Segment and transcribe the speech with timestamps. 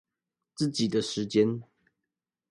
[0.55, 1.61] 自己的時間